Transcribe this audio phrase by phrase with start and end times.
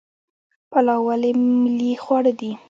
[0.71, 1.31] پلاو ولې
[1.63, 2.51] ملي خواړه دي؟